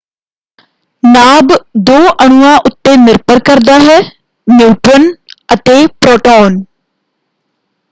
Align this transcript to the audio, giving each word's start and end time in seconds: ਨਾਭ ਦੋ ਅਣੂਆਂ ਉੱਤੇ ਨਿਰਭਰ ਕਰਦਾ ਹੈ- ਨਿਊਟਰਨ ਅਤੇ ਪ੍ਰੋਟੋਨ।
ਨਾਭ 1.03 1.51
ਦੋ 1.81 1.97
ਅਣੂਆਂ 2.25 2.55
ਉੱਤੇ 2.65 2.95
ਨਿਰਭਰ 2.97 3.39
ਕਰਦਾ 3.45 3.77
ਹੈ- 3.81 3.99
ਨਿਊਟਰਨ 4.47 5.11
ਅਤੇ 5.53 5.85
ਪ੍ਰੋਟੋਨ। 6.01 6.61